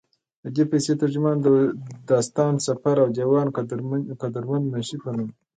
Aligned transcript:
ددې 0.43 0.63
پسې، 0.71 0.91
ترجمان، 1.01 1.37
داستان 2.11 2.53
سفر 2.67 2.95
او 3.03 3.07
ديوان 3.17 3.47
قدرمند 4.21 4.65
منشي 4.71 4.97
پۀ 5.03 5.09
نوم 5.15 5.29